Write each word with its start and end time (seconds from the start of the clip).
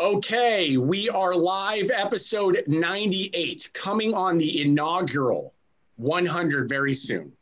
Okay, 0.00 0.76
we 0.76 1.08
are 1.08 1.34
live, 1.34 1.90
episode 1.92 2.62
98, 2.68 3.68
coming 3.74 4.14
on 4.14 4.38
the 4.38 4.62
inaugural 4.62 5.54
100 5.96 6.68
very 6.68 6.94
soon. 6.94 7.32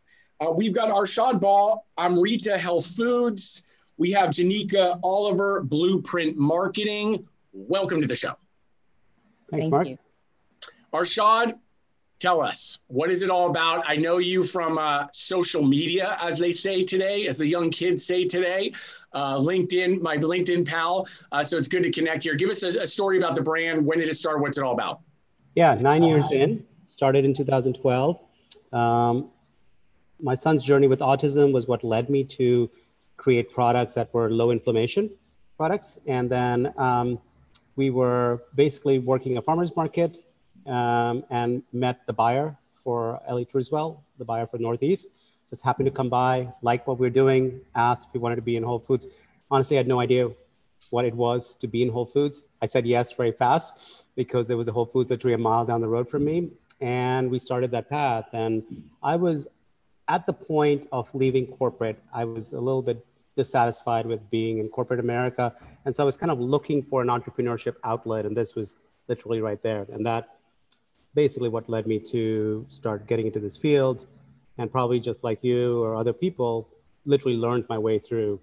Uh, 0.41 0.55
we've 0.57 0.73
got 0.73 0.89
Arshad 0.89 1.39
Bahl, 1.39 1.87
Amrita 1.99 2.57
Health 2.57 2.87
Foods. 2.97 3.65
We 3.99 4.11
have 4.13 4.31
Janika 4.31 4.99
Oliver, 5.03 5.61
Blueprint 5.65 6.39
Marketing. 6.39 7.29
Welcome 7.53 8.01
to 8.01 8.07
the 8.07 8.15
show. 8.15 8.33
Thanks, 9.51 9.67
Thank 9.67 9.71
Mark. 9.71 9.89
You. 9.89 9.99
Arshad, 10.95 11.59
tell 12.19 12.41
us 12.43 12.79
what 12.89 13.11
is 13.11 13.23
it 13.23 13.31
all 13.31 13.51
about? 13.51 13.85
I 13.87 13.97
know 13.97 14.19
you 14.19 14.43
from 14.43 14.79
uh, 14.79 15.07
social 15.13 15.63
media 15.63 16.17
as 16.23 16.39
they 16.39 16.53
say 16.53 16.83
today 16.83 17.27
as 17.27 17.39
the 17.39 17.47
young 17.47 17.71
kids 17.71 18.05
say 18.05 18.27
today 18.27 18.73
uh, 19.13 19.37
linkedin 19.37 20.01
my 20.01 20.17
linkedin 20.17 20.67
pal. 20.67 21.07
Uh, 21.33 21.45
so 21.45 21.57
it's 21.59 21.69
good 21.69 21.83
to 21.83 21.91
connect 21.91 22.23
here. 22.23 22.35
Give 22.35 22.51
us 22.51 22.63
a, 22.63 22.69
a, 22.81 22.87
story 22.87 23.19
about 23.19 23.35
the 23.35 23.43
brand. 23.43 23.85
When 23.85 23.99
did 23.99 24.09
it 24.09 24.15
start? 24.15 24.41
What's 24.41 24.59
it 24.59 24.65
all 24.65 24.75
about? 24.75 25.01
Yeah 25.55 25.75
nine 25.75 26.03
years 26.03 26.31
in. 26.31 26.67
Started 26.87 27.25
in 27.25 27.35
2012 27.35 28.21
um, 28.73 29.31
my 30.21 30.35
son's 30.35 30.65
journey 30.65 30.87
with 30.87 31.01
autism 31.01 31.53
was 31.53 31.67
what 31.67 31.85
led 31.85 32.09
me 32.09 32.25
to 32.25 32.71
create 33.17 33.53
products 33.53 33.95
that 33.95 34.13
were 34.13 34.31
low 34.31 34.51
inflammation 34.51 35.11
products. 35.57 35.99
And 36.07 36.31
then 36.31 36.73
um, 36.77 37.19
we 37.77 37.91
were 37.91 38.43
basically 38.55 38.99
working 38.99 39.37
a 39.37 39.43
farmers 39.43 39.75
market 39.75 40.26
um, 40.67 41.25
and 41.31 41.63
met 41.73 42.07
the 42.07 42.13
buyer 42.13 42.57
for 42.75 43.21
Ellie 43.27 43.45
Triswell, 43.45 44.03
the 44.19 44.25
buyer 44.25 44.47
for 44.47 44.59
Northeast. 44.59 45.09
Just 45.49 45.65
happened 45.65 45.87
to 45.87 45.93
come 45.93 46.09
by, 46.09 46.49
liked 46.63 46.87
what 46.87 46.99
we 46.99 47.07
are 47.07 47.11
doing, 47.11 47.61
asked 47.75 48.09
if 48.09 48.15
we 48.15 48.21
wanted 48.21 48.37
to 48.37 48.43
be 48.43 48.57
in 48.57 48.63
Whole 48.63 48.79
Foods. 48.79 49.07
Honestly, 49.51 49.77
I 49.77 49.79
had 49.79 49.89
no 49.89 50.01
idea 50.01 50.31
what 50.91 51.05
it 51.05 51.15
was 51.15 51.55
to 51.57 51.67
be 51.67 51.83
in 51.83 51.91
Whole 51.91 52.05
Foods. 52.05 52.47
I 52.61 52.67
said 52.67 52.87
yes 52.87 53.13
very 53.13 53.33
fast 53.33 54.07
because 54.17 54.49
there 54.49 54.57
was 54.57 54.69
a 54.69 54.73
Whole 54.73 54.87
Foods 54.87 55.11
literally 55.11 55.35
a 55.35 55.39
mile 55.39 55.65
down 55.65 55.81
the 55.81 55.89
road 55.89 56.09
from 56.09 56.25
me. 56.25 56.51
And 56.81 57.31
we 57.31 57.39
started 57.39 57.71
that 57.71 57.89
path. 57.89 58.27
And 58.33 58.63
I 59.03 59.17
was 59.17 59.49
at 60.09 60.27
the 60.27 60.33
point 60.33 60.89
of 60.93 61.15
leaving 61.15 61.47
corporate. 61.47 61.99
I 62.13 62.25
was 62.25 62.53
a 62.53 62.61
little 62.61 62.83
bit 62.83 63.05
dissatisfied 63.37 64.07
with 64.07 64.29
being 64.31 64.59
in 64.59 64.69
corporate 64.69 65.01
America. 65.01 65.55
And 65.85 65.95
so 65.95 66.03
I 66.03 66.07
was 66.07 66.17
kind 66.17 66.33
of 66.33 66.41
looking 66.41 66.83
for 66.83 67.03
an 67.03 67.09
entrepreneurship 67.09 67.77
outlet. 67.85 68.27
And 68.27 68.37
this 68.37 68.55
was 68.55 68.79
literally 69.09 69.41
right 69.41 69.63
there. 69.63 69.87
And 69.93 70.05
that 70.07 70.36
basically 71.17 71.49
what 71.49 71.69
led 71.69 71.87
me 71.89 71.99
to 71.99 72.65
start 72.69 73.09
getting 73.09 73.27
into 73.27 73.41
this 73.41 73.57
field. 73.57 74.07
And 74.59 74.71
probably 74.71 75.01
just 75.01 75.25
like 75.25 75.43
you 75.43 75.83
or 75.83 75.97
other 75.97 76.13
people 76.13 76.69
literally 77.05 77.37
learned 77.37 77.65
my 77.69 77.79
way 77.79 77.99
through 77.99 78.41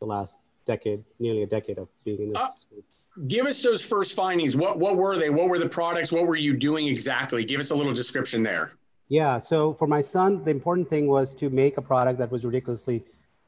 the 0.00 0.06
last 0.06 0.38
decade 0.66 1.02
nearly 1.18 1.42
a 1.42 1.46
decade 1.46 1.78
of 1.78 1.88
being 2.04 2.20
in 2.24 2.28
this 2.32 2.42
uh, 2.42 2.48
space. 2.48 2.90
give 3.26 3.46
us 3.46 3.62
those 3.62 3.84
first 3.84 4.14
findings. 4.14 4.56
What 4.56 4.78
what 4.78 4.96
were 4.96 5.16
they? 5.16 5.30
What 5.30 5.48
were 5.48 5.58
the 5.58 5.68
products? 5.68 6.12
What 6.12 6.26
were 6.26 6.36
you 6.36 6.52
doing 6.68 6.86
exactly? 6.86 7.42
Give 7.44 7.58
us 7.58 7.70
a 7.70 7.74
little 7.74 7.94
description 7.94 8.42
there. 8.42 8.74
Yeah 9.08 9.38
so 9.38 9.72
for 9.72 9.88
my 9.96 10.02
son 10.02 10.44
the 10.44 10.50
important 10.50 10.86
thing 10.90 11.04
was 11.16 11.34
to 11.40 11.48
make 11.48 11.78
a 11.78 11.84
product 11.92 12.18
that 12.20 12.30
was 12.30 12.44
ridiculously 12.44 12.98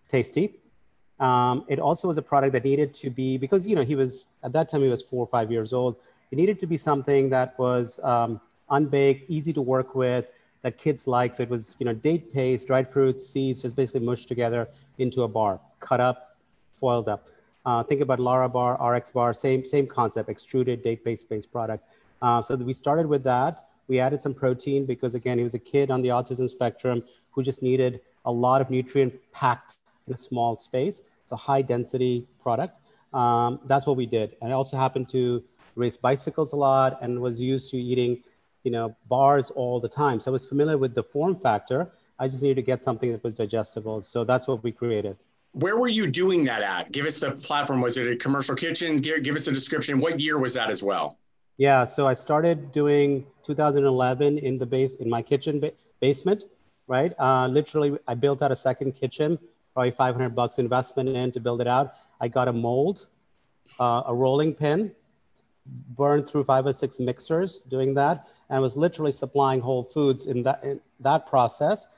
tasty. 0.08 0.54
Um, 1.28 1.66
it 1.68 1.78
also 1.78 2.08
was 2.08 2.18
a 2.24 2.26
product 2.32 2.52
that 2.54 2.64
needed 2.64 2.94
to 3.02 3.10
be 3.10 3.36
because 3.36 3.66
you 3.68 3.76
know 3.76 3.84
he 3.92 3.96
was 4.02 4.24
at 4.42 4.52
that 4.56 4.68
time 4.70 4.80
he 4.82 4.88
was 4.88 5.02
four 5.02 5.22
or 5.26 5.30
five 5.36 5.52
years 5.52 5.72
old 5.74 5.96
it 6.30 6.36
needed 6.36 6.58
to 6.60 6.66
be 6.66 6.76
something 6.76 7.30
that 7.30 7.58
was 7.58 8.00
um, 8.02 8.40
unbaked, 8.70 9.30
easy 9.30 9.52
to 9.52 9.62
work 9.62 9.94
with, 9.94 10.32
that 10.62 10.78
kids 10.78 11.06
like. 11.06 11.34
So 11.34 11.42
it 11.42 11.50
was, 11.50 11.76
you 11.78 11.86
know, 11.86 11.94
date 11.94 12.32
paste, 12.32 12.66
dried 12.66 12.88
fruits, 12.88 13.26
seeds, 13.26 13.62
just 13.62 13.76
basically 13.76 14.00
mushed 14.00 14.28
together 14.28 14.68
into 14.98 15.22
a 15.22 15.28
bar, 15.28 15.60
cut 15.80 16.00
up, 16.00 16.36
foiled 16.74 17.08
up. 17.08 17.28
Uh, 17.64 17.82
think 17.82 18.00
about 18.00 18.18
Lärabar, 18.18 18.80
RX 18.80 19.10
bar, 19.10 19.34
same 19.34 19.64
same 19.64 19.86
concept, 19.86 20.28
extruded 20.28 20.82
date 20.82 21.04
paste 21.04 21.28
based 21.28 21.52
product. 21.52 21.84
Uh, 22.22 22.40
so 22.42 22.56
we 22.56 22.72
started 22.72 23.06
with 23.06 23.22
that. 23.24 23.66
We 23.88 23.98
added 23.98 24.22
some 24.22 24.34
protein 24.34 24.86
because 24.86 25.14
again, 25.14 25.36
he 25.36 25.42
was 25.42 25.54
a 25.54 25.58
kid 25.58 25.90
on 25.90 26.00
the 26.00 26.08
autism 26.08 26.48
spectrum 26.48 27.02
who 27.32 27.42
just 27.42 27.62
needed 27.62 28.00
a 28.24 28.32
lot 28.32 28.60
of 28.60 28.70
nutrient 28.70 29.14
packed 29.32 29.76
in 30.06 30.14
a 30.14 30.16
small 30.16 30.56
space. 30.56 31.02
It's 31.22 31.32
a 31.32 31.36
high 31.36 31.62
density 31.62 32.26
product. 32.42 32.78
Um, 33.12 33.60
that's 33.66 33.86
what 33.86 33.96
we 33.96 34.06
did. 34.06 34.36
And 34.40 34.52
I 34.52 34.54
also 34.54 34.76
happened 34.76 35.08
to 35.10 35.42
race 35.74 35.96
bicycles 35.96 36.52
a 36.52 36.56
lot 36.56 36.98
and 37.02 37.20
was 37.20 37.40
used 37.40 37.70
to 37.70 37.76
eating 37.76 38.22
you 38.62 38.70
know, 38.70 38.96
bars 39.08 39.50
all 39.50 39.80
the 39.80 39.88
time. 39.88 40.20
So 40.20 40.30
I 40.30 40.32
was 40.32 40.46
familiar 40.48 40.78
with 40.78 40.94
the 40.94 41.02
form 41.02 41.38
factor. 41.38 41.92
I 42.18 42.28
just 42.28 42.42
needed 42.42 42.56
to 42.56 42.62
get 42.62 42.82
something 42.82 43.10
that 43.12 43.24
was 43.24 43.34
digestible. 43.34 44.00
So 44.02 44.24
that's 44.24 44.46
what 44.46 44.62
we 44.62 44.72
created. 44.72 45.16
Where 45.52 45.78
were 45.78 45.88
you 45.88 46.06
doing 46.06 46.44
that 46.44 46.62
at? 46.62 46.92
Give 46.92 47.06
us 47.06 47.18
the 47.18 47.32
platform. 47.32 47.80
Was 47.80 47.98
it 47.98 48.06
a 48.06 48.16
commercial 48.16 48.54
kitchen? 48.54 48.98
Give, 48.98 49.22
give 49.22 49.34
us 49.34 49.46
a 49.48 49.52
description. 49.52 49.98
What 49.98 50.20
year 50.20 50.38
was 50.38 50.54
that 50.54 50.70
as 50.70 50.82
well? 50.82 51.18
Yeah, 51.56 51.84
so 51.84 52.06
I 52.06 52.14
started 52.14 52.72
doing 52.72 53.26
2011 53.42 54.38
in 54.38 54.58
the 54.58 54.64
base 54.64 54.94
in 54.94 55.10
my 55.10 55.20
kitchen 55.20 55.60
ba- 55.60 55.72
basement, 56.00 56.44
right? 56.86 57.12
Uh, 57.18 57.48
literally, 57.48 57.98
I 58.06 58.14
built 58.14 58.42
out 58.42 58.52
a 58.52 58.56
second 58.56 58.92
kitchen, 58.92 59.38
probably 59.74 59.90
500 59.90 60.34
bucks 60.34 60.58
investment 60.58 61.10
in 61.10 61.32
to 61.32 61.40
build 61.40 61.60
it 61.60 61.66
out. 61.66 61.94
I 62.20 62.28
got 62.28 62.48
a 62.48 62.52
mold, 62.52 63.06
uh, 63.78 64.04
a 64.06 64.14
rolling 64.14 64.54
pin, 64.54 64.92
burned 65.96 66.28
through 66.28 66.44
five 66.44 66.66
or 66.66 66.72
six 66.72 66.98
mixers 66.98 67.58
doing 67.68 67.94
that 67.94 68.26
and 68.48 68.60
was 68.62 68.76
literally 68.76 69.12
supplying 69.12 69.60
Whole 69.60 69.84
Foods 69.84 70.26
in 70.26 70.42
that, 70.42 70.62
in 70.64 70.80
that 71.00 71.26
process. 71.26 71.88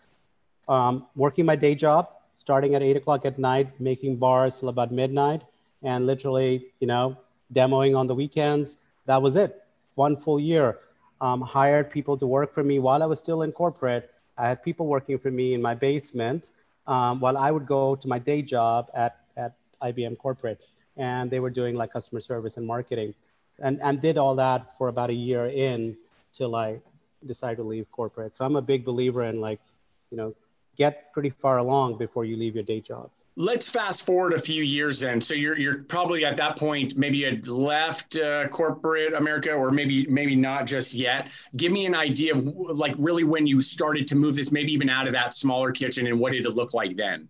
Um, 0.69 1.07
working 1.17 1.45
my 1.47 1.57
day 1.57 1.75
job, 1.75 2.09
starting 2.35 2.75
at 2.75 2.83
eight 2.83 2.97
o'clock 2.97 3.25
at 3.25 3.39
night, 3.39 3.81
making 3.81 4.17
bars 4.17 4.61
till 4.61 4.69
about 4.69 4.93
midnight, 4.93 5.43
and 5.83 6.07
literally, 6.07 6.67
you 6.81 6.87
know, 6.87 7.17
demoing 7.53 7.97
on 7.97 8.07
the 8.07 8.15
weekends. 8.15 8.79
That 9.07 9.21
was 9.21 9.37
it. 9.37 9.63
One 9.95 10.17
full 10.17 10.39
year. 10.39 10.79
Um, 11.21 11.41
hired 11.41 11.91
people 11.91 12.17
to 12.17 12.27
work 12.27 12.53
for 12.53 12.65
me 12.65 12.79
while 12.79 13.03
I 13.03 13.07
was 13.07 13.19
still 13.19 13.43
in 13.43 13.53
corporate. 13.53 14.11
I 14.37 14.49
had 14.49 14.63
people 14.63 14.87
working 14.87 15.19
for 15.19 15.31
me 15.31 15.55
in 15.55 15.63
my 15.63 15.75
basement 15.75 16.51
um, 16.87 17.21
while 17.21 17.39
I 17.39 17.51
would 17.51 17.67
go 17.67 17.95
to 17.95 18.09
my 18.09 18.19
day 18.19 18.43
job 18.43 18.91
at, 18.95 19.21
at 19.37 19.55
IBM 19.83 20.19
corporate. 20.19 20.61
And 20.97 21.31
they 21.31 21.41
were 21.41 21.51
doing 21.51 21.75
like 21.77 21.93
customer 21.93 22.21
service 22.21 22.57
and 22.57 22.67
marketing 22.67 23.15
and, 23.63 23.81
and 23.81 24.01
did 24.01 24.19
all 24.19 24.35
that 24.35 24.77
for 24.77 24.89
about 24.89 25.09
a 25.09 25.15
year 25.15 25.47
in 25.47 25.97
till 26.33 26.55
I 26.55 26.81
decided 27.25 27.57
to 27.57 27.63
leave 27.63 27.91
corporate. 27.91 28.35
So 28.35 28.45
I'm 28.45 28.57
a 28.57 28.63
big 28.63 28.85
believer 28.85 29.23
in 29.23 29.41
like, 29.41 29.61
you 30.11 30.17
know, 30.17 30.35
get 30.77 31.13
pretty 31.13 31.31
far 31.31 31.59
along 31.59 31.97
before 31.97 32.25
you 32.25 32.37
leave 32.37 32.55
your 32.55 32.65
day 32.65 32.81
job. 32.81 33.11
Let's 33.37 33.71
fast 33.71 34.05
forward 34.05 34.35
a 34.35 34.39
few 34.39 34.63
years 34.63 35.01
then. 35.01 35.19
So 35.19 35.33
you're 35.33 35.59
you're 35.59 35.85
probably 35.85 36.27
at 36.27 36.37
that 36.37 36.59
point 36.59 36.99
maybe 36.99 37.19
you 37.19 37.27
had 37.27 37.49
left 37.49 38.17
uh, 38.17 38.47
corporate 38.49 39.15
America 39.15 39.53
or 39.53 39.71
maybe 39.71 40.07
maybe 40.07 40.37
not 40.37 40.67
just 40.67 40.93
yet. 40.93 41.29
Give 41.57 41.73
me 41.73 41.87
an 41.87 41.95
idea 41.95 42.35
of 42.37 42.79
like 42.79 42.95
really 42.99 43.25
when 43.25 43.47
you 43.47 43.63
started 43.63 44.07
to 44.09 44.17
move 44.17 44.37
this 44.37 44.53
maybe 44.53 44.71
even 44.73 44.91
out 44.91 45.07
of 45.07 45.15
that 45.15 45.33
smaller 45.33 45.73
kitchen 45.73 46.07
and 46.09 46.21
what 46.21 46.33
did 46.33 46.45
it 46.45 46.51
look 46.51 46.75
like 46.75 46.95
then? 46.95 47.27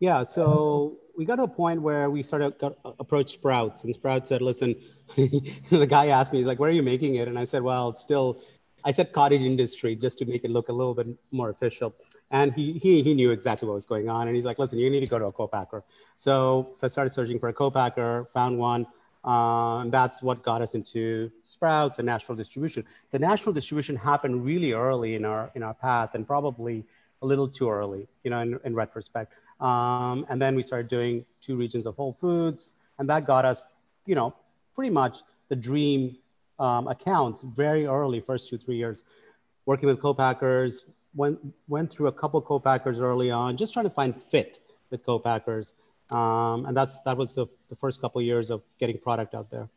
Yeah, 0.00 0.22
so 0.22 0.98
we 1.16 1.24
got 1.24 1.36
to 1.36 1.42
a 1.44 1.48
point 1.48 1.82
where 1.82 2.08
we 2.08 2.22
started 2.22 2.58
got 2.58 2.78
approached 3.00 3.30
Sprouts 3.30 3.84
and 3.84 3.92
Sprouts 3.92 4.28
said, 4.28 4.42
"Listen, 4.42 4.76
the 5.16 5.86
guy 5.88 6.08
asked 6.08 6.32
me, 6.32 6.38
he's 6.38 6.46
like, 6.46 6.58
where 6.58 6.68
are 6.68 6.72
you 6.72 6.82
making 6.82 7.14
it? 7.14 7.28
And 7.28 7.38
I 7.38 7.44
said, 7.44 7.62
well, 7.62 7.90
it's 7.90 8.00
still, 8.00 8.42
I 8.84 8.90
said 8.90 9.12
cottage 9.12 9.42
industry 9.42 9.96
just 9.96 10.18
to 10.18 10.26
make 10.26 10.44
it 10.44 10.50
look 10.50 10.68
a 10.68 10.72
little 10.72 10.94
bit 10.94 11.06
more 11.30 11.50
official. 11.50 11.94
And 12.30 12.52
he, 12.52 12.74
he, 12.74 13.02
he 13.02 13.14
knew 13.14 13.30
exactly 13.30 13.66
what 13.66 13.74
was 13.74 13.86
going 13.86 14.08
on. 14.08 14.28
And 14.28 14.36
he's 14.36 14.44
like, 14.44 14.58
listen, 14.58 14.78
you 14.78 14.90
need 14.90 15.00
to 15.00 15.06
go 15.06 15.18
to 15.18 15.26
a 15.26 15.32
co-packer. 15.32 15.82
So, 16.14 16.70
so 16.74 16.86
I 16.86 16.88
started 16.88 17.10
searching 17.10 17.38
for 17.38 17.48
a 17.48 17.52
co-packer, 17.52 18.28
found 18.34 18.58
one. 18.58 18.86
Uh, 19.24 19.80
and 19.80 19.92
that's 19.92 20.22
what 20.22 20.42
got 20.42 20.62
us 20.62 20.74
into 20.74 21.30
Sprouts 21.44 21.98
and 21.98 22.06
national 22.06 22.36
distribution. 22.36 22.84
The 23.10 23.18
national 23.18 23.54
distribution 23.54 23.96
happened 23.96 24.44
really 24.44 24.72
early 24.72 25.14
in 25.14 25.24
our, 25.24 25.50
in 25.54 25.62
our 25.62 25.74
path 25.74 26.14
and 26.14 26.26
probably 26.26 26.84
a 27.22 27.26
little 27.26 27.48
too 27.48 27.68
early, 27.68 28.08
you 28.22 28.30
know, 28.30 28.40
in, 28.40 28.60
in 28.64 28.74
retrospect. 28.74 29.32
Um, 29.60 30.26
and 30.28 30.40
then 30.40 30.54
we 30.54 30.62
started 30.62 30.88
doing 30.88 31.24
two 31.40 31.56
regions 31.56 31.86
of 31.86 31.96
Whole 31.96 32.12
Foods, 32.12 32.76
and 32.98 33.08
that 33.08 33.26
got 33.26 33.44
us, 33.44 33.62
you 34.06 34.14
know, 34.14 34.34
pretty 34.74 34.90
much 34.90 35.22
the 35.48 35.56
dream 35.56 36.16
um, 36.58 36.88
accounts 36.88 37.42
very 37.42 37.86
early, 37.86 38.20
first 38.20 38.48
two, 38.48 38.58
three 38.58 38.76
years, 38.76 39.04
working 39.66 39.88
with 39.88 40.00
co-packers, 40.00 40.84
went, 41.14 41.38
went 41.68 41.90
through 41.90 42.06
a 42.06 42.12
couple 42.12 42.40
co-packers 42.40 43.00
early 43.00 43.30
on, 43.30 43.56
just 43.56 43.72
trying 43.72 43.84
to 43.84 43.90
find 43.90 44.20
fit 44.20 44.60
with 44.90 45.04
co-packers. 45.04 45.74
Um, 46.14 46.66
and 46.66 46.76
that's, 46.76 47.00
that 47.00 47.16
was 47.16 47.34
the, 47.34 47.46
the 47.68 47.76
first 47.76 48.00
couple 48.00 48.22
years 48.22 48.50
of 48.50 48.62
getting 48.78 48.98
product 48.98 49.34
out 49.34 49.50
there. 49.50 49.68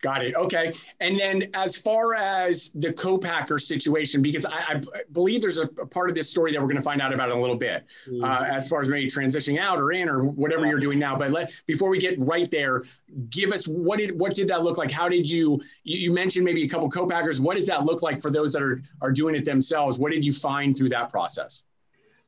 Got 0.00 0.24
it. 0.24 0.36
Okay. 0.36 0.72
And 1.00 1.18
then 1.18 1.50
as 1.54 1.76
far 1.76 2.14
as 2.14 2.70
the 2.74 2.92
co-packer 2.92 3.58
situation, 3.58 4.22
because 4.22 4.44
I, 4.44 4.58
I 4.68 4.80
believe 5.12 5.40
there's 5.42 5.58
a, 5.58 5.64
a, 5.80 5.86
part 5.86 6.08
of 6.08 6.14
this 6.14 6.30
story 6.30 6.52
that 6.52 6.60
we're 6.60 6.68
going 6.68 6.76
to 6.76 6.82
find 6.82 7.02
out 7.02 7.12
about 7.12 7.30
in 7.30 7.36
a 7.36 7.40
little 7.40 7.56
bit, 7.56 7.84
mm-hmm. 8.06 8.22
uh, 8.22 8.44
as 8.44 8.68
far 8.68 8.80
as 8.80 8.88
maybe 8.88 9.08
transitioning 9.08 9.58
out 9.58 9.78
or 9.78 9.90
in 9.90 10.08
or 10.08 10.22
whatever 10.22 10.62
yeah. 10.62 10.70
you're 10.70 10.80
doing 10.80 11.00
now. 11.00 11.16
But 11.16 11.32
let 11.32 11.52
before 11.66 11.88
we 11.88 11.98
get 11.98 12.14
right 12.20 12.48
there, 12.48 12.82
give 13.30 13.50
us 13.50 13.66
what 13.66 13.98
did 13.98 14.16
what 14.16 14.34
did 14.34 14.46
that 14.48 14.62
look 14.62 14.78
like? 14.78 14.90
How 14.90 15.08
did 15.08 15.28
you 15.28 15.60
you, 15.82 15.98
you 15.98 16.12
mentioned 16.12 16.44
maybe 16.44 16.62
a 16.62 16.68
couple 16.68 16.88
co-packers? 16.88 17.40
What 17.40 17.56
does 17.56 17.66
that 17.66 17.84
look 17.84 18.00
like 18.00 18.22
for 18.22 18.30
those 18.30 18.52
that 18.52 18.62
are 18.62 18.80
are 19.00 19.10
doing 19.10 19.34
it 19.34 19.44
themselves? 19.44 19.98
What 19.98 20.12
did 20.12 20.24
you 20.24 20.32
find 20.32 20.76
through 20.76 20.90
that 20.90 21.08
process? 21.08 21.64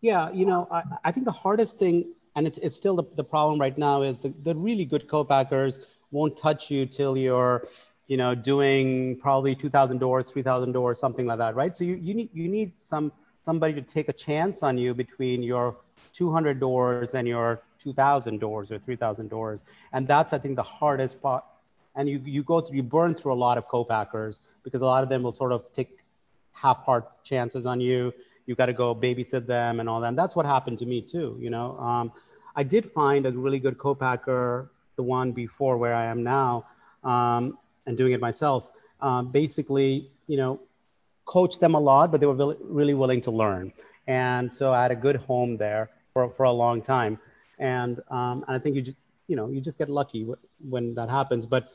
Yeah, 0.00 0.32
you 0.32 0.44
know, 0.44 0.67
I, 0.72 0.82
I 1.05 1.12
think 1.12 1.25
the 1.25 1.31
hardest 1.32 1.78
thing, 1.78 2.14
and 2.34 2.49
it's 2.49 2.58
it's 2.58 2.75
still 2.75 2.96
the, 2.96 3.05
the 3.14 3.25
problem 3.25 3.61
right 3.61 3.78
now, 3.78 4.02
is 4.02 4.22
the, 4.22 4.34
the 4.43 4.56
really 4.56 4.87
good 4.87 5.06
co-packers 5.06 5.78
won't 6.11 6.37
touch 6.37 6.71
you 6.71 6.87
till 6.87 7.17
you're 7.17 7.67
you 8.07 8.17
know 8.17 8.35
doing 8.35 9.17
probably 9.17 9.55
2000 9.55 9.99
doors 9.99 10.31
3000 10.31 10.73
doors 10.73 10.99
something 10.99 11.27
like 11.27 11.39
that 11.39 11.55
right? 11.55 11.75
So 11.77 11.85
you, 11.85 11.97
you 11.97 12.15
need 12.15 12.31
you 12.33 12.49
need 12.49 12.73
some 12.79 13.12
somebody 13.43 13.73
to 13.75 13.83
take 13.83 14.09
a 14.09 14.12
chance 14.12 14.62
on 14.62 14.77
you 14.77 14.95
between 14.95 15.43
your 15.43 15.77
200 16.12 16.61
doors 16.61 17.15
and 17.15 17.27
your 17.27 17.62
2000 17.79 18.39
doors 18.39 18.71
or 18.71 18.79
3000 18.79 19.29
doors. 19.29 19.65
And 19.93 20.07
that's 20.07 20.33
i 20.33 20.39
think 20.39 20.57
the 20.57 20.62
hardest 20.62 21.23
part. 21.23 21.45
And 21.97 22.09
you, 22.09 22.21
you 22.25 22.43
go 22.43 22.61
through 22.61 22.77
you 22.77 22.83
burn 22.83 23.15
through 23.15 23.33
a 23.33 23.41
lot 23.47 23.59
of 23.59 23.67
co-packers 23.69 24.41
because 24.65 24.83
a 24.83 24.87
lot 24.87 25.03
of 25.03 25.09
them 25.09 25.23
will 25.23 25.33
sort 25.33 25.53
of 25.53 25.73
take 25.73 25.99
half-heart 26.53 27.23
chances 27.25 27.65
on 27.67 27.81
you. 27.81 28.13
You 28.47 28.55
got 28.55 28.67
to 28.67 28.73
go 28.73 28.95
babysit 28.95 29.47
them 29.47 29.81
and 29.81 29.89
all 29.89 30.01
that. 30.01 30.09
And 30.09 30.19
that's 30.19 30.35
what 30.35 30.47
happened 30.47 30.79
to 30.81 30.87
me 30.87 31.01
too 31.01 31.37
you 31.41 31.51
know? 31.51 31.79
Um, 31.79 32.13
i 32.56 32.65
did 32.65 32.85
find 32.85 33.27
a 33.27 33.31
really 33.31 33.61
good 33.61 33.79
co-packer 33.79 34.71
the 35.00 35.08
one 35.19 35.29
before 35.44 35.75
where 35.82 35.97
i 36.02 36.06
am 36.14 36.20
now 36.23 36.50
um, 37.05 37.58
and 37.87 37.97
doing 37.97 38.12
it 38.12 38.20
myself, 38.20 38.70
um, 39.00 39.31
basically, 39.31 40.11
you 40.26 40.37
know, 40.37 40.61
coach 41.25 41.58
them 41.58 41.75
a 41.75 41.81
lot, 41.81 42.11
but 42.11 42.20
they 42.20 42.26
were 42.26 42.56
really 42.62 42.94
willing 42.94 43.20
to 43.23 43.31
learn. 43.31 43.73
And 44.06 44.52
so 44.52 44.73
I 44.73 44.82
had 44.82 44.91
a 44.91 45.00
good 45.06 45.17
home 45.17 45.56
there 45.56 45.91
for, 46.12 46.31
for 46.31 46.44
a 46.44 46.52
long 46.52 46.82
time. 46.82 47.19
And, 47.58 48.00
um, 48.11 48.44
and 48.47 48.56
I 48.56 48.58
think 48.58 48.76
you 48.76 48.82
just, 48.82 48.97
you 49.29 49.37
know, 49.37 49.49
you 49.49 49.61
just 49.61 49.79
get 49.79 49.88
lucky 49.88 50.26
when 50.69 50.94
that 50.94 51.08
happens. 51.08 51.46
But 51.46 51.73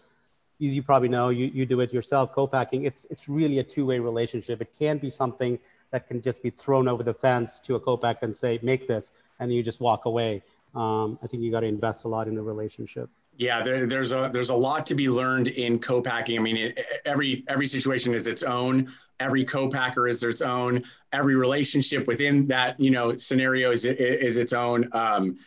as 0.62 0.76
you 0.76 0.84
probably 0.84 1.10
know, 1.10 1.30
you, 1.30 1.46
you 1.54 1.66
do 1.66 1.80
it 1.80 1.94
yourself, 1.94 2.34
co-packing, 2.34 2.84
it's, 2.86 3.06
it's 3.06 3.30
really 3.30 3.60
a 3.60 3.64
two-way 3.64 4.00
relationship. 4.00 4.62
It 4.62 4.74
can't 4.78 5.02
be 5.02 5.10
something 5.10 5.60
that 5.92 6.08
can 6.08 6.22
just 6.22 6.44
be 6.44 6.50
thrown 6.50 6.88
over 6.88 7.04
the 7.04 7.14
fence 7.14 7.60
to 7.60 7.76
a 7.76 7.80
co-pack 7.80 8.24
and 8.24 8.36
say, 8.36 8.60
make 8.62 8.88
this, 8.88 9.14
and 9.40 9.54
you 9.54 9.64
just 9.64 9.80
walk 9.80 10.06
away. 10.06 10.44
Um, 10.76 11.18
I 11.24 11.28
think 11.28 11.44
you 11.44 11.52
got 11.52 11.62
to 11.62 11.68
invest 11.68 12.06
a 12.06 12.08
lot 12.08 12.28
in 12.28 12.36
the 12.36 12.42
relationship. 12.42 13.10
Yeah, 13.38 13.64
there, 13.64 13.86
there's 13.86 14.12
a 14.12 14.30
there's 14.32 14.50
a 14.50 14.56
lot 14.56 14.86
to 14.88 14.96
be 14.96 15.10
learned 15.10 15.48
in 15.48 15.80
co-packing. 15.80 16.38
I 16.38 16.42
mean, 16.42 16.58
it, 16.58 16.88
every 17.06 17.44
every 17.48 17.68
situation 17.68 18.14
is 18.14 18.28
its 18.28 18.44
own. 18.44 18.92
Every 19.20 19.46
co-packer 19.46 20.08
is 20.08 20.24
its 20.24 20.42
own. 20.42 20.84
Every 21.12 21.36
relationship 21.36 22.08
within 22.08 22.48
that 22.48 22.80
you 22.80 22.92
know 22.92 23.16
scenario 23.16 23.72
is 23.72 23.86
is 23.86 24.38
its 24.38 24.54
own. 24.54 24.90
Um, 24.94 25.38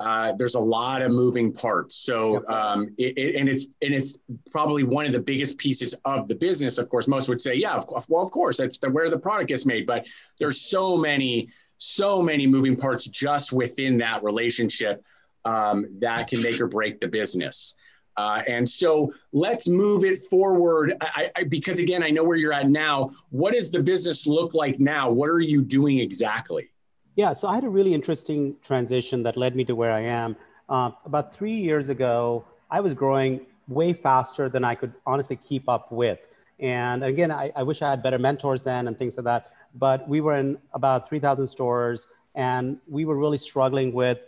uh, 0.00 0.32
there's 0.38 0.54
a 0.54 0.60
lot 0.60 1.02
of 1.02 1.12
moving 1.12 1.52
parts. 1.52 1.94
So, 1.94 2.42
um, 2.48 2.94
it, 2.96 3.18
it, 3.18 3.36
and 3.36 3.48
it's 3.48 3.68
and 3.82 3.92
it's 3.92 4.16
probably 4.50 4.82
one 4.82 5.04
of 5.04 5.12
the 5.12 5.20
biggest 5.20 5.58
pieces 5.58 5.94
of 6.06 6.26
the 6.26 6.34
business. 6.34 6.78
Of 6.78 6.88
course, 6.88 7.06
most 7.06 7.28
would 7.28 7.40
say, 7.40 7.54
yeah, 7.54 7.74
of 7.74 7.86
course, 7.86 8.06
well, 8.08 8.22
of 8.22 8.30
course, 8.30 8.56
that's 8.56 8.78
the, 8.78 8.88
where 8.88 9.10
the 9.10 9.18
product 9.18 9.48
gets 9.48 9.66
made. 9.66 9.86
But 9.86 10.06
there's 10.38 10.62
so 10.62 10.96
many, 10.96 11.50
so 11.80 12.20
many 12.20 12.46
moving 12.46 12.76
parts 12.76 13.04
just 13.06 13.52
within 13.52 13.96
that 13.98 14.22
relationship 14.22 15.02
um, 15.46 15.86
that 15.98 16.28
can 16.28 16.42
make 16.42 16.60
or 16.60 16.66
break 16.66 17.00
the 17.00 17.08
business. 17.08 17.74
Uh, 18.18 18.42
and 18.46 18.68
so 18.68 19.10
let's 19.32 19.66
move 19.66 20.04
it 20.04 20.18
forward 20.18 20.92
I, 21.00 21.30
I, 21.36 21.44
because, 21.44 21.78
again, 21.78 22.02
I 22.02 22.10
know 22.10 22.22
where 22.22 22.36
you're 22.36 22.52
at 22.52 22.68
now. 22.68 23.12
What 23.30 23.54
does 23.54 23.70
the 23.70 23.82
business 23.82 24.26
look 24.26 24.52
like 24.52 24.78
now? 24.78 25.10
What 25.10 25.30
are 25.30 25.40
you 25.40 25.62
doing 25.62 26.00
exactly? 26.00 26.70
Yeah, 27.16 27.32
so 27.32 27.48
I 27.48 27.54
had 27.54 27.64
a 27.64 27.70
really 27.70 27.94
interesting 27.94 28.56
transition 28.62 29.22
that 29.22 29.38
led 29.38 29.56
me 29.56 29.64
to 29.64 29.74
where 29.74 29.92
I 29.92 30.00
am. 30.00 30.36
Uh, 30.68 30.90
about 31.06 31.34
three 31.34 31.56
years 31.56 31.88
ago, 31.88 32.44
I 32.70 32.80
was 32.80 32.92
growing 32.92 33.46
way 33.68 33.94
faster 33.94 34.50
than 34.50 34.64
I 34.64 34.74
could 34.74 34.92
honestly 35.06 35.36
keep 35.36 35.66
up 35.66 35.90
with. 35.90 36.26
And 36.60 37.02
again, 37.02 37.30
I, 37.30 37.50
I 37.56 37.62
wish 37.62 37.82
I 37.82 37.90
had 37.90 38.02
better 38.02 38.18
mentors 38.18 38.64
then 38.64 38.86
and 38.86 38.98
things 38.98 39.16
like 39.16 39.24
that. 39.24 39.52
But 39.74 40.08
we 40.08 40.20
were 40.20 40.36
in 40.36 40.58
about 40.74 41.08
3,000 41.08 41.46
stores 41.46 42.08
and 42.34 42.78
we 42.86 43.04
were 43.04 43.16
really 43.16 43.38
struggling 43.38 43.92
with 43.92 44.26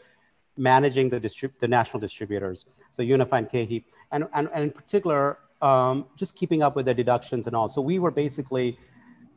managing 0.56 1.08
the, 1.08 1.20
distrib- 1.20 1.58
the 1.58 1.68
national 1.68 2.00
distributors, 2.00 2.66
so 2.90 3.02
UNFI 3.02 3.38
and 3.38 3.48
KeHE, 3.48 3.84
and, 4.10 4.24
and, 4.34 4.48
and 4.52 4.64
in 4.64 4.70
particular, 4.70 5.38
um, 5.62 6.06
just 6.16 6.36
keeping 6.36 6.62
up 6.62 6.76
with 6.76 6.86
the 6.86 6.94
deductions 6.94 7.46
and 7.46 7.56
all. 7.56 7.68
So 7.68 7.80
we 7.80 7.98
were 7.98 8.10
basically 8.10 8.78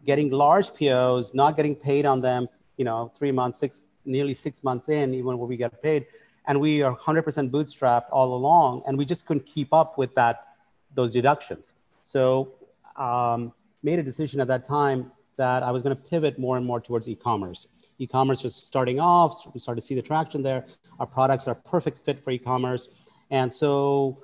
getting 0.06 0.30
large 0.32 0.74
POs, 0.74 1.34
not 1.34 1.56
getting 1.56 1.76
paid 1.76 2.06
on 2.06 2.22
them, 2.22 2.48
you 2.78 2.86
know, 2.86 3.12
three 3.18 3.32
months, 3.32 3.60
six, 3.60 3.86
nearly 4.06 4.34
six 4.34 4.64
months 4.64 4.90
in, 4.90 5.14
even 5.14 5.38
when 5.38 5.48
we 5.48 5.58
got 5.58 5.82
paid. 5.82 6.08
And 6.48 6.60
we 6.60 6.82
are 6.82 6.96
100% 6.96 7.50
bootstrapped 7.50 8.08
all 8.12 8.36
along, 8.36 8.84
and 8.88 8.98
we 8.98 9.06
just 9.06 9.26
couldn't 9.26 9.46
keep 9.46 9.74
up 9.74 9.98
with 9.98 10.14
that, 10.16 10.48
those 10.94 11.14
deductions. 11.14 11.74
So 12.02 12.52
um, 12.96 13.54
made 13.84 14.00
a 14.00 14.04
decision 14.04 14.40
at 14.42 14.48
that 14.48 14.66
time 14.66 15.12
that 15.38 15.64
I 15.64 15.72
was 15.72 15.84
going 15.84 15.96
to 15.96 16.02
pivot 16.02 16.40
more 16.40 16.58
and 16.58 16.66
more 16.66 16.80
towards 16.80 17.10
e-commerce 17.10 17.68
e-commerce 18.00 18.44
was 18.44 18.56
starting 18.56 19.00
off. 19.00 19.48
We 19.54 19.60
started 19.60 19.82
to 19.82 19.88
see 19.88 19.96
the 19.96 20.02
traction 20.02 20.42
there. 20.44 20.66
Our 21.00 21.06
products 21.06 21.48
are 21.48 21.52
a 21.52 21.56
perfect 21.56 21.98
fit 22.00 22.20
for 22.20 22.32
e-commerce. 22.32 22.90
And 23.32 23.52
so 23.52 24.24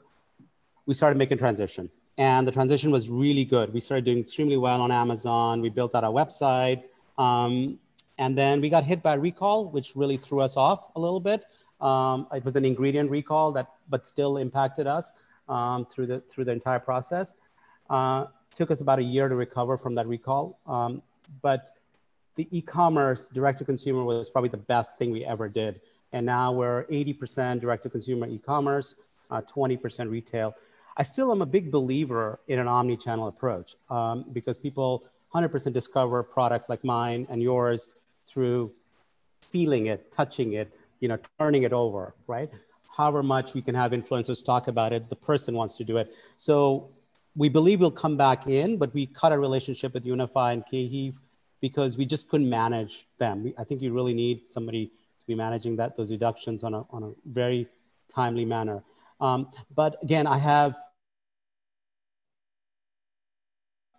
we 0.85 0.93
started 0.93 1.17
making 1.17 1.37
transition. 1.37 1.89
And 2.17 2.47
the 2.47 2.51
transition 2.51 2.91
was 2.91 3.09
really 3.09 3.45
good. 3.45 3.73
We 3.73 3.79
started 3.79 4.05
doing 4.05 4.19
extremely 4.19 4.57
well 4.57 4.81
on 4.81 4.91
Amazon. 4.91 5.61
We 5.61 5.69
built 5.69 5.95
out 5.95 6.03
our 6.03 6.11
website. 6.11 6.83
Um, 7.17 7.79
and 8.17 8.37
then 8.37 8.61
we 8.61 8.69
got 8.69 8.83
hit 8.83 9.01
by 9.01 9.15
a 9.15 9.19
recall, 9.19 9.69
which 9.69 9.95
really 9.95 10.17
threw 10.17 10.41
us 10.41 10.57
off 10.57 10.89
a 10.95 10.99
little 10.99 11.19
bit. 11.19 11.43
Um, 11.79 12.27
it 12.33 12.45
was 12.45 12.55
an 12.55 12.65
ingredient 12.65 13.09
recall 13.09 13.51
that, 13.53 13.67
but 13.89 14.05
still 14.05 14.37
impacted 14.37 14.85
us 14.85 15.11
um, 15.49 15.85
through 15.85 16.05
the 16.05 16.19
through 16.19 16.45
the 16.45 16.51
entire 16.51 16.79
process. 16.79 17.35
Uh, 17.89 18.25
took 18.51 18.71
us 18.71 18.81
about 18.81 18.99
a 18.99 19.03
year 19.03 19.29
to 19.29 19.35
recover 19.35 19.77
from 19.77 19.95
that 19.95 20.07
recall. 20.07 20.59
Um, 20.67 21.01
but 21.41 21.69
the 22.35 22.47
e-commerce 22.51 23.29
direct 23.29 23.57
to 23.59 23.65
consumer 23.65 24.03
was 24.03 24.29
probably 24.29 24.49
the 24.49 24.57
best 24.57 24.97
thing 24.97 25.11
we 25.11 25.25
ever 25.25 25.49
did. 25.49 25.81
And 26.13 26.25
now 26.25 26.51
we're 26.51 26.85
80% 26.85 27.61
direct 27.61 27.83
to 27.83 27.89
consumer 27.89 28.27
e-commerce, 28.27 28.95
uh, 29.29 29.41
20% 29.41 30.09
retail. 30.09 30.53
I 30.97 31.03
still 31.03 31.31
am 31.31 31.41
a 31.41 31.45
big 31.45 31.71
believer 31.71 32.39
in 32.47 32.59
an 32.59 32.67
omni-channel 32.67 33.27
approach 33.27 33.75
um, 33.89 34.25
because 34.33 34.57
people 34.57 35.05
100% 35.33 35.71
discover 35.71 36.21
products 36.23 36.67
like 36.67 36.83
mine 36.83 37.25
and 37.29 37.41
yours 37.41 37.87
through 38.25 38.71
feeling 39.41 39.87
it, 39.87 40.11
touching 40.11 40.53
it, 40.53 40.73
you 40.99 41.07
know, 41.07 41.17
turning 41.39 41.63
it 41.63 41.73
over, 41.73 42.13
right? 42.27 42.49
However 42.95 43.23
much 43.23 43.53
we 43.53 43.61
can 43.61 43.73
have 43.73 43.91
influencers 43.91 44.43
talk 44.43 44.67
about 44.67 44.91
it, 44.91 45.09
the 45.09 45.15
person 45.15 45.55
wants 45.55 45.77
to 45.77 45.83
do 45.83 45.97
it. 45.97 46.13
So 46.35 46.89
we 47.35 47.49
believe 47.49 47.79
we'll 47.79 47.91
come 47.91 48.17
back 48.17 48.47
in, 48.47 48.77
but 48.77 48.93
we 48.93 49.05
cut 49.05 49.31
our 49.31 49.39
relationship 49.39 49.93
with 49.93 50.05
UNFI 50.05 50.53
and 50.53 50.63
KeHE 50.65 51.13
because 51.61 51.97
we 51.97 52.05
just 52.05 52.29
couldn't 52.29 52.49
manage 52.49 53.07
them. 53.19 53.43
We, 53.43 53.53
I 53.57 53.63
think 53.63 53.81
you 53.81 53.93
really 53.93 54.13
need 54.13 54.51
somebody 54.51 54.87
to 54.87 55.27
be 55.27 55.35
managing 55.35 55.75
that 55.77 55.95
those 55.95 56.09
deductions 56.09 56.63
on 56.63 56.73
a, 56.73 56.83
on 56.89 57.03
a 57.03 57.11
very 57.25 57.67
timely 58.09 58.45
manner. 58.45 58.83
Um, 59.21 59.49
but 59.73 59.97
again, 60.01 60.27
I 60.27 60.37
have 60.39 60.75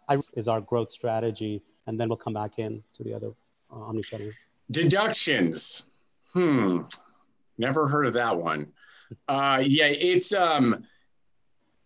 I, 0.08 0.18
is 0.34 0.48
our 0.48 0.60
growth 0.60 0.90
strategy, 0.90 1.62
and 1.86 1.98
then 1.98 2.08
we'll 2.08 2.18
come 2.18 2.34
back 2.34 2.58
in 2.58 2.82
to 2.94 3.04
the 3.04 3.14
other 3.14 3.30
uh, 3.70 3.76
omnichannel. 3.76 4.32
Deductions. 4.70 5.86
Hmm. 6.32 6.82
Never 7.56 7.86
heard 7.86 8.06
of 8.06 8.14
that 8.14 8.36
one. 8.36 8.72
Uh, 9.28 9.62
yeah, 9.64 9.86
it's 9.86 10.32
um, 10.32 10.84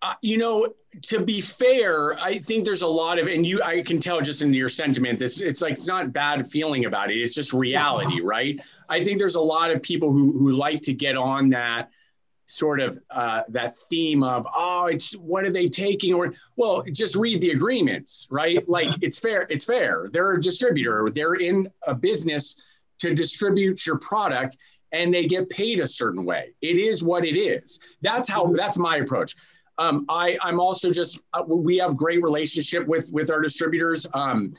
uh, 0.07 0.15
you 0.23 0.39
know, 0.39 0.69
to 1.03 1.19
be 1.19 1.41
fair, 1.41 2.17
I 2.21 2.39
think 2.39 2.65
there's 2.65 2.83
a 2.83 2.87
lot 2.87 3.19
of, 3.19 3.27
and 3.27 3.45
you, 3.45 3.61
I 3.61 3.83
can 3.83 3.99
tell 3.99 4.21
just 4.21 4.41
in 4.41 4.55
your 4.55 4.69
sentiment, 4.69 5.19
this, 5.19 5.41
it's 5.41 5.61
like, 5.61 5.73
it's 5.73 5.89
not 5.89 6.13
bad 6.13 6.49
feeling 6.49 6.85
about 6.85 7.11
it. 7.11 7.17
It's 7.17 7.35
just 7.35 7.53
reality, 7.53 8.21
right? 8.23 8.61
I 8.89 9.03
think 9.03 9.19
there's 9.19 9.35
a 9.35 9.41
lot 9.41 9.73
of 9.73 9.83
people 9.83 10.13
who, 10.13 10.31
who 10.31 10.53
like 10.53 10.81
to 10.83 10.93
get 10.93 11.17
on 11.17 11.51
that 11.51 11.91
sort 12.47 12.79
of, 12.79 12.97
uh, 13.11 13.43
that 13.49 13.77
theme 13.77 14.23
of, 14.23 14.47
oh, 14.55 14.87
it's, 14.87 15.11
what 15.17 15.45
are 15.45 15.51
they 15.51 15.69
taking? 15.69 16.15
Or, 16.15 16.33
well, 16.55 16.85
just 16.93 17.17
read 17.17 17.41
the 17.41 17.51
agreements, 17.51 18.29
right? 18.31 18.67
Like 18.69 18.95
it's 19.03 19.19
fair, 19.19 19.49
it's 19.51 19.65
fair. 19.65 20.09
They're 20.13 20.35
a 20.35 20.41
distributor. 20.41 21.11
They're 21.13 21.35
in 21.35 21.69
a 21.85 21.95
business 21.95 22.63
to 23.01 23.13
distribute 23.13 23.85
your 23.85 23.99
product 23.99 24.57
and 24.93 25.13
they 25.13 25.27
get 25.27 25.51
paid 25.51 25.81
a 25.81 25.87
certain 25.87 26.25
way. 26.25 26.55
It 26.63 26.77
is 26.77 27.03
what 27.03 27.25
it 27.25 27.37
is. 27.37 27.81
That's 28.03 28.29
how, 28.29 28.53
that's 28.53 28.79
my 28.79 28.99
approach 28.99 29.35
um, 29.79 30.07
I, 30.09 30.39
I'm 30.43 30.61
also 30.61 30.91
just 30.91 31.23
uh, 31.33 31.43
we 31.47 31.77
have 31.79 31.97
great 31.97 32.23
relationship 32.23 32.87
with 32.87 33.11
with 33.13 33.31
our 33.31 33.41
distributors. 33.41 34.07
Um, 34.15 34.55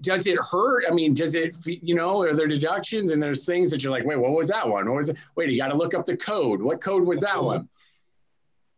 does 0.00 0.26
it 0.26 0.38
hurt? 0.50 0.84
I 0.88 0.92
mean, 0.92 1.14
does 1.14 1.34
it, 1.34 1.56
you 1.66 1.94
know, 1.94 2.22
are 2.22 2.34
there 2.34 2.46
deductions 2.46 3.12
and 3.12 3.22
there's 3.22 3.44
things 3.44 3.70
that 3.70 3.82
you're 3.82 3.92
like, 3.92 4.04
wait, 4.04 4.18
what 4.18 4.32
was 4.32 4.48
that 4.48 4.66
one? 4.66 4.88
What 4.88 4.96
was 4.96 5.08
it? 5.10 5.16
Wait, 5.36 5.50
you 5.50 5.58
got 5.58 5.68
to 5.68 5.76
look 5.76 5.94
up 5.94 6.06
the 6.06 6.16
code. 6.16 6.62
What 6.62 6.80
code 6.80 7.04
was 7.04 7.20
that 7.20 7.42
one? 7.42 7.68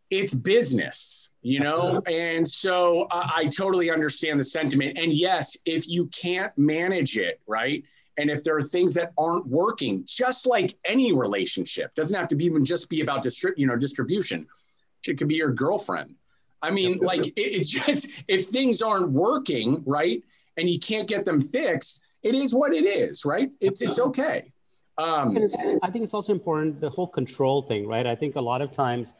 It's 0.09 0.33
business, 0.33 1.31
you 1.41 1.61
know? 1.61 2.01
And 2.05 2.47
so 2.47 3.07
I, 3.11 3.31
I 3.35 3.47
totally 3.47 3.89
understand 3.89 4.39
the 4.39 4.43
sentiment. 4.43 4.97
And 4.97 5.13
yes, 5.13 5.57
if 5.65 5.87
you 5.87 6.07
can't 6.07 6.55
manage 6.57 7.17
it, 7.17 7.39
right? 7.47 7.83
And 8.17 8.29
if 8.29 8.43
there 8.43 8.55
are 8.57 8.61
things 8.61 8.93
that 8.95 9.13
aren't 9.17 9.47
working, 9.47 10.03
just 10.05 10.45
like 10.45 10.75
any 10.85 11.11
relationship, 11.11 11.93
doesn't 11.95 12.17
have 12.17 12.27
to 12.29 12.35
be 12.35 12.45
even 12.45 12.63
just 12.63 12.89
be 12.89 13.01
about 13.01 13.23
distrib- 13.23 13.57
you 13.57 13.67
know, 13.67 13.77
distribution 13.77 14.47
it 15.07 15.17
could 15.17 15.27
be 15.27 15.35
your 15.35 15.51
girlfriend. 15.51 16.15
I 16.61 16.71
mean, 16.71 16.97
like 16.97 17.33
it's 17.35 17.69
just 17.85 18.07
if 18.27 18.45
things 18.45 18.81
aren't 18.81 19.11
working 19.11 19.83
right 19.85 20.23
and 20.57 20.69
you 20.69 20.79
can't 20.79 21.07
get 21.07 21.25
them 21.25 21.41
fixed, 21.41 22.01
it 22.23 22.35
is 22.35 22.53
what 22.55 22.73
it 22.73 22.85
is, 22.85 23.25
right? 23.25 23.51
It's 23.59 23.81
it's 23.81 23.99
okay. 23.99 24.51
Um, 24.97 25.37
I 25.83 25.91
think 25.91 26.03
it's 26.03 26.13
also 26.13 26.31
important 26.31 26.79
the 26.79 26.89
whole 26.89 27.07
control 27.07 27.61
thing, 27.61 27.85
right? 27.85 28.07
I 28.07 28.15
think 28.15 28.35
a 28.35 28.41
lot 28.41 28.61
of 28.61 28.71
times, 28.71 29.13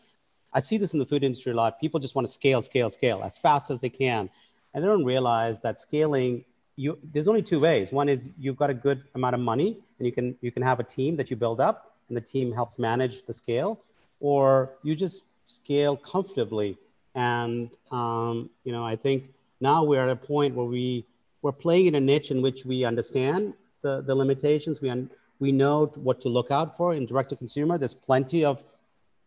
I 0.54 0.62
see 0.62 0.78
this 0.78 0.94
in 0.94 1.00
the 1.00 1.06
food 1.06 1.24
industry 1.24 1.52
a 1.52 1.56
lot. 1.56 1.82
People 1.82 2.00
just 2.00 2.16
want 2.16 2.26
to 2.28 2.34
scale, 2.34 2.62
scale, 2.62 2.90
scale 2.90 3.22
as 3.24 3.38
fast 3.38 3.70
as 3.70 3.82
they 3.82 3.90
can. 3.90 4.30
And 4.74 4.84
they 4.84 4.88
don't 4.88 5.04
realize 5.04 5.62
that 5.62 5.80
scaling, 5.80 6.46
you, 6.78 6.98
there's 7.04 7.28
only 7.28 7.42
two 7.42 7.60
ways. 7.60 7.92
One 7.92 8.08
is 8.08 8.30
you've 8.40 8.56
got 8.56 8.70
a 8.70 8.74
good 8.74 9.04
amount 9.16 9.36
of 9.36 9.42
money 9.42 9.78
and 10.00 10.06
you 10.06 10.14
can, 10.14 10.38
you 10.42 10.52
can 10.52 10.64
have 10.64 10.80
a 10.80 10.84
team 10.84 11.18
that 11.18 11.30
you 11.30 11.36
build 11.36 11.60
up 11.60 11.96
and 12.08 12.16
the 12.16 12.22
team 12.22 12.54
helps 12.54 12.80
manage 12.80 13.26
the 13.26 13.34
scale, 13.34 13.82
or 14.20 14.74
you 14.84 14.96
just 14.96 15.26
scale 15.46 15.96
comfortably. 15.96 16.78
And, 17.14 17.70
um, 17.92 18.50
you 18.64 18.72
know, 18.72 18.86
I 18.86 18.96
think 18.96 19.34
now 19.62 19.84
we're 19.84 20.02
at 20.02 20.10
a 20.10 20.16
point 20.16 20.56
where 20.56 20.66
we, 20.66 21.06
we're 21.42 21.52
playing 21.52 21.88
in 21.88 21.96
a 21.96 22.02
niche 22.02 22.32
in 22.32 22.42
which 22.42 22.66
we 22.66 22.84
understand 22.84 23.54
the, 23.82 24.02
the 24.02 24.16
limitations. 24.16 24.82
We, 24.82 24.90
un, 24.90 25.10
we 25.40 25.52
know 25.52 25.86
what 25.96 26.20
to 26.22 26.30
look 26.30 26.52
out 26.52 26.76
for 26.76 26.94
in 26.94 27.06
direct 27.06 27.30
to 27.30 27.36
consumer. 27.36 27.78
There's 27.78 27.94
plenty 27.94 28.44
of 28.44 28.64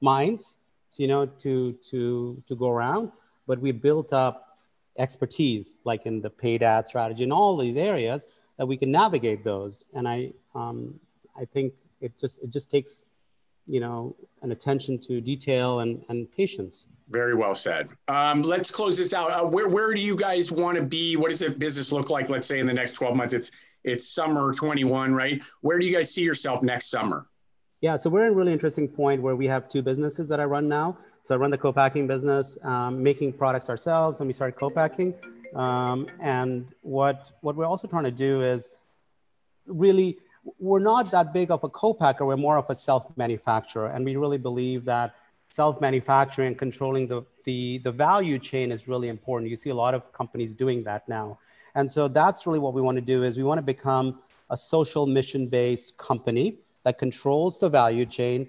minds 0.00 0.56
you 0.96 1.06
know, 1.06 1.26
to 1.26 1.72
to 1.90 2.42
to 2.46 2.56
go 2.56 2.70
around. 2.70 3.12
But 3.46 3.60
we 3.60 3.72
built 3.72 4.12
up 4.12 4.58
expertise, 4.96 5.78
like 5.84 6.06
in 6.06 6.20
the 6.20 6.30
paid 6.30 6.62
ad 6.62 6.86
strategy 6.86 7.24
in 7.24 7.32
all 7.32 7.56
these 7.56 7.76
areas, 7.76 8.26
that 8.56 8.66
we 8.66 8.76
can 8.76 8.90
navigate 8.90 9.44
those. 9.44 9.88
And 9.94 10.08
I 10.08 10.32
um, 10.54 10.98
I 11.36 11.44
think 11.44 11.74
it 12.00 12.18
just 12.18 12.42
it 12.42 12.50
just 12.50 12.70
takes 12.70 13.02
you 13.68 13.80
know 13.80 14.16
an 14.42 14.52
attention 14.52 14.98
to 14.98 15.20
detail 15.20 15.80
and, 15.80 16.04
and 16.08 16.30
patience. 16.32 16.86
Very 17.10 17.34
well 17.34 17.54
said. 17.54 17.90
Um, 18.08 18.42
let's 18.42 18.70
close 18.70 18.98
this 18.98 19.12
out. 19.12 19.30
Uh, 19.30 19.44
where, 19.44 19.68
where 19.68 19.94
do 19.94 20.00
you 20.00 20.14
guys 20.14 20.52
want 20.52 20.76
to 20.76 20.82
be? 20.82 21.16
What 21.16 21.30
does 21.30 21.40
the 21.40 21.50
business 21.50 21.92
look 21.92 22.10
like 22.10 22.28
let's 22.28 22.46
say 22.46 22.58
in 22.58 22.66
the 22.66 22.72
next 22.72 22.92
12 22.92 23.16
months? 23.16 23.34
It's 23.34 23.50
it's 23.84 24.08
summer 24.08 24.52
21 24.52 25.14
right? 25.14 25.42
Where 25.60 25.78
do 25.78 25.86
you 25.86 25.92
guys 25.92 26.12
see 26.12 26.22
yourself 26.22 26.62
next 26.62 26.90
summer? 26.90 27.26
Yeah, 27.80 27.94
so 27.94 28.10
we're 28.10 28.26
in 28.26 28.32
a 28.32 28.36
really 28.36 28.52
interesting 28.52 28.88
point 28.88 29.22
where 29.22 29.36
we 29.36 29.46
have 29.46 29.68
two 29.68 29.82
businesses 29.82 30.28
that 30.30 30.40
I 30.40 30.44
run 30.44 30.66
now. 30.66 30.98
So 31.22 31.36
I 31.36 31.38
run 31.38 31.52
the 31.52 31.58
co-packing 31.58 32.08
business, 32.08 32.58
um, 32.64 33.00
making 33.00 33.34
products 33.34 33.68
ourselves, 33.68 34.18
and 34.18 34.26
we 34.26 34.32
started 34.32 34.58
co-packing. 34.58 35.14
Um, 35.54 36.08
and 36.20 36.66
what 36.82 37.30
what 37.40 37.54
we're 37.54 37.66
also 37.66 37.86
trying 37.86 38.04
to 38.04 38.10
do 38.10 38.42
is 38.42 38.70
really 39.66 40.18
we're 40.58 40.80
not 40.80 41.10
that 41.10 41.32
big 41.32 41.50
of 41.50 41.64
a 41.64 41.68
co-packer. 41.68 42.24
We're 42.24 42.36
more 42.36 42.58
of 42.58 42.68
a 42.70 42.74
self-manufacturer, 42.74 43.88
and 43.88 44.04
we 44.04 44.16
really 44.16 44.38
believe 44.38 44.84
that 44.84 45.14
self-manufacturing 45.50 46.48
and 46.48 46.58
controlling 46.58 47.08
the, 47.08 47.22
the 47.44 47.78
the 47.78 47.92
value 47.92 48.38
chain 48.38 48.70
is 48.70 48.86
really 48.86 49.08
important. 49.08 49.50
You 49.50 49.56
see 49.56 49.70
a 49.70 49.74
lot 49.74 49.94
of 49.94 50.12
companies 50.12 50.54
doing 50.54 50.84
that 50.84 51.08
now, 51.08 51.38
and 51.74 51.90
so 51.90 52.08
that's 52.08 52.46
really 52.46 52.58
what 52.58 52.74
we 52.74 52.82
want 52.82 52.96
to 52.96 53.06
do. 53.14 53.22
Is 53.22 53.36
we 53.36 53.44
want 53.44 53.58
to 53.58 53.62
become 53.62 54.20
a 54.50 54.56
social 54.56 55.06
mission-based 55.06 55.96
company 55.96 56.58
that 56.84 56.98
controls 56.98 57.60
the 57.60 57.68
value 57.68 58.06
chain, 58.06 58.48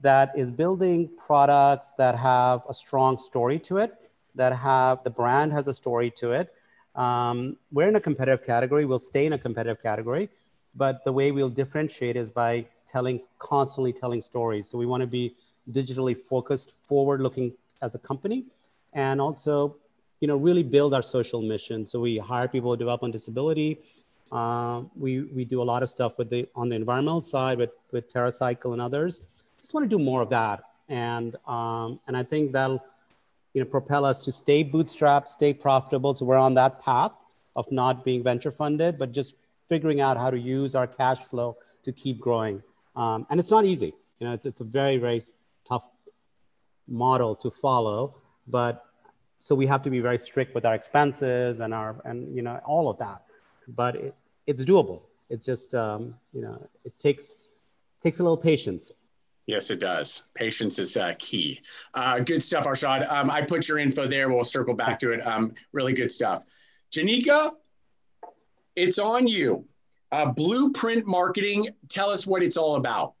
that 0.00 0.32
is 0.36 0.50
building 0.50 1.08
products 1.16 1.92
that 1.98 2.14
have 2.16 2.62
a 2.68 2.74
strong 2.74 3.16
story 3.16 3.58
to 3.60 3.78
it, 3.78 3.94
that 4.34 4.52
have 4.52 5.02
the 5.04 5.10
brand 5.10 5.52
has 5.52 5.68
a 5.68 5.74
story 5.74 6.10
to 6.10 6.32
it. 6.32 6.52
Um, 6.94 7.56
we're 7.70 7.88
in 7.88 7.96
a 7.96 8.00
competitive 8.00 8.44
category. 8.44 8.84
We'll 8.86 8.98
stay 8.98 9.26
in 9.26 9.32
a 9.34 9.38
competitive 9.38 9.82
category, 9.82 10.30
but 10.76 11.04
the 11.04 11.12
way 11.12 11.32
we'll 11.32 11.48
differentiate 11.48 12.16
is 12.16 12.30
by 12.30 12.66
telling 12.86 13.20
constantly 13.38 13.92
telling 13.92 14.20
stories. 14.20 14.68
So 14.68 14.78
we 14.78 14.86
want 14.86 15.00
to 15.00 15.06
be 15.06 15.34
digitally 15.70 16.16
focused, 16.16 16.74
forward-looking 16.82 17.52
as 17.82 17.94
a 17.94 17.98
company, 17.98 18.44
and 18.92 19.20
also, 19.20 19.76
you 20.20 20.28
know, 20.28 20.36
really 20.36 20.62
build 20.62 20.94
our 20.94 21.02
social 21.02 21.42
mission. 21.42 21.84
So 21.84 22.00
we 22.00 22.18
hire 22.18 22.48
people 22.48 22.70
with 22.70 22.78
development 22.78 23.12
disability. 23.12 23.80
Uh, 24.30 24.82
we, 24.96 25.22
we 25.22 25.44
do 25.44 25.62
a 25.62 25.64
lot 25.72 25.82
of 25.82 25.90
stuff 25.90 26.18
with 26.18 26.30
the, 26.30 26.48
on 26.54 26.68
the 26.68 26.76
environmental 26.76 27.20
side 27.20 27.58
with, 27.58 27.70
with 27.92 28.12
TerraCycle 28.12 28.72
and 28.72 28.80
others. 28.80 29.20
Just 29.58 29.74
want 29.74 29.88
to 29.88 29.88
do 29.88 30.02
more 30.02 30.22
of 30.22 30.30
that. 30.30 30.62
And, 30.88 31.36
um, 31.46 32.00
and 32.06 32.16
I 32.16 32.22
think 32.22 32.52
that'll 32.52 32.82
you 33.54 33.62
know, 33.62 33.66
propel 33.66 34.04
us 34.04 34.22
to 34.22 34.32
stay 34.32 34.64
bootstrapped, 34.64 35.28
stay 35.28 35.52
profitable. 35.52 36.14
So 36.14 36.24
we're 36.26 36.36
on 36.36 36.54
that 36.54 36.82
path 36.82 37.12
of 37.54 37.70
not 37.72 38.04
being 38.04 38.22
venture 38.22 38.50
funded, 38.50 38.98
but 38.98 39.12
just 39.12 39.34
figuring 39.68 40.00
out 40.00 40.16
how 40.16 40.30
to 40.30 40.38
use 40.38 40.74
our 40.74 40.86
cash 40.86 41.18
flow 41.18 41.56
to 41.82 41.92
keep 41.92 42.20
growing. 42.20 42.62
Um, 42.94 43.26
and 43.30 43.38
it's 43.40 43.50
not 43.50 43.64
easy. 43.64 43.92
You 44.18 44.26
know, 44.26 44.32
it's, 44.32 44.46
it's 44.46 44.60
a 44.60 44.64
very, 44.64 44.96
very 44.96 45.24
tough 45.64 45.88
model 46.88 47.34
to 47.36 47.50
follow, 47.50 48.16
but 48.46 48.84
so 49.38 49.54
we 49.54 49.66
have 49.66 49.82
to 49.82 49.90
be 49.90 50.00
very 50.00 50.18
strict 50.18 50.54
with 50.54 50.64
our 50.64 50.74
expenses 50.74 51.60
and 51.60 51.74
our, 51.74 52.00
and, 52.04 52.34
you 52.34 52.42
know, 52.42 52.58
all 52.64 52.88
of 52.88 52.98
that 52.98 53.22
but 53.68 53.96
it, 53.96 54.14
it's 54.46 54.64
doable. 54.64 55.02
It's 55.28 55.46
just 55.46 55.74
um, 55.74 56.14
you 56.32 56.42
know 56.42 56.66
it 56.84 56.98
takes 56.98 57.36
takes 58.00 58.20
a 58.20 58.22
little 58.22 58.36
patience. 58.36 58.90
Yes, 59.46 59.70
it 59.70 59.78
does. 59.78 60.24
Patience 60.34 60.78
is 60.80 60.96
uh, 60.96 61.14
key. 61.20 61.60
Uh, 61.94 62.18
good 62.18 62.42
stuff, 62.42 62.64
Arshad. 62.64 63.08
Um, 63.10 63.30
I 63.30 63.42
put 63.42 63.68
your 63.68 63.78
info 63.78 64.08
there. 64.08 64.28
We'll 64.28 64.42
circle 64.42 64.74
back 64.74 64.98
to 65.00 65.12
it. 65.12 65.24
Um, 65.24 65.54
really 65.72 65.92
good 65.92 66.10
stuff. 66.10 66.44
Janika, 66.92 67.52
it's 68.76 68.98
on 68.98 69.26
you. 69.26 69.66
Uh, 70.12 70.26
Blueprint 70.26 71.06
Marketing. 71.06 71.68
Tell 71.88 72.10
us 72.10 72.26
what 72.26 72.42
it's 72.42 72.56
all 72.56 72.76
about. 72.76 73.14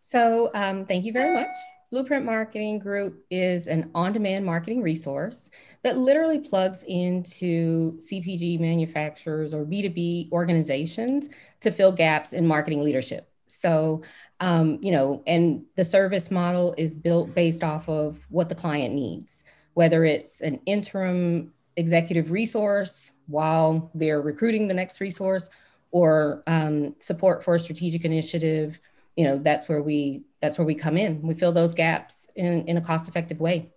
So, 0.00 0.50
um, 0.54 0.86
thank 0.86 1.04
you 1.04 1.12
very 1.12 1.34
much. 1.34 1.50
Blueprint 1.90 2.24
Marketing 2.24 2.78
Group 2.78 3.24
is 3.30 3.66
an 3.66 3.90
on 3.94 4.12
demand 4.12 4.44
marketing 4.44 4.82
resource 4.82 5.50
that 5.82 5.96
literally 5.96 6.38
plugs 6.38 6.84
into 6.86 7.96
CPG 7.98 8.60
manufacturers 8.60 9.54
or 9.54 9.64
B2B 9.64 10.30
organizations 10.30 11.30
to 11.60 11.70
fill 11.70 11.92
gaps 11.92 12.34
in 12.34 12.46
marketing 12.46 12.82
leadership. 12.82 13.30
So, 13.46 14.02
um, 14.40 14.78
you 14.82 14.92
know, 14.92 15.22
and 15.26 15.64
the 15.76 15.84
service 15.84 16.30
model 16.30 16.74
is 16.76 16.94
built 16.94 17.34
based 17.34 17.64
off 17.64 17.88
of 17.88 18.20
what 18.28 18.50
the 18.50 18.54
client 18.54 18.94
needs, 18.94 19.42
whether 19.72 20.04
it's 20.04 20.42
an 20.42 20.60
interim 20.66 21.54
executive 21.76 22.30
resource 22.30 23.12
while 23.28 23.90
they're 23.94 24.20
recruiting 24.20 24.66
the 24.66 24.74
next 24.74 25.00
resource 25.00 25.48
or 25.92 26.42
um, 26.46 26.94
support 26.98 27.44
for 27.44 27.54
a 27.54 27.58
strategic 27.58 28.04
initiative 28.04 28.80
you 29.18 29.24
know 29.24 29.36
that's 29.36 29.68
where 29.68 29.82
we 29.82 30.22
that's 30.40 30.56
where 30.58 30.64
we 30.64 30.76
come 30.76 30.96
in. 30.96 31.20
We 31.22 31.34
fill 31.34 31.50
those 31.50 31.74
gaps 31.74 32.28
in, 32.36 32.64
in 32.66 32.76
a 32.76 32.80
cost 32.80 33.08
effective 33.08 33.40
way. 33.40 33.72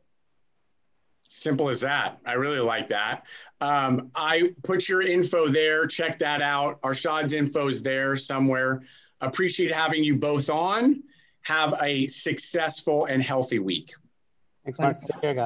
Simple 1.30 1.68
as 1.70 1.82
that. 1.82 2.20
I 2.28 2.34
really 2.34 2.60
like 2.60 2.90
that. 2.90 3.24
Um, 3.60 4.12
i 4.14 4.52
put 4.64 4.88
your 4.88 5.02
info 5.02 5.48
there. 5.48 5.88
Check 5.88 6.20
that 6.20 6.44
out. 6.44 6.80
Arshad's 6.84 7.34
info 7.34 7.68
is 7.68 7.82
there 7.82 8.16
somewhere. 8.16 8.84
Appreciate 9.20 9.72
having 9.72 10.04
you 10.04 10.16
both 10.16 10.52
on. 10.52 11.02
Have 11.42 11.74
a 11.82 12.06
successful 12.06 13.06
and 13.06 13.24
healthy 13.24 13.58
week. 13.58 13.94
Thanks 14.64 14.78
mark. 14.78 14.96
Take 15.00 15.22
care 15.22 15.34
guys 15.34 15.40